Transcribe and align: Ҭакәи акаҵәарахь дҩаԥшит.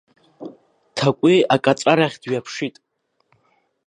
Ҭакәи 0.95 1.39
акаҵәарахь 1.55 2.17
дҩаԥшит. 2.21 2.75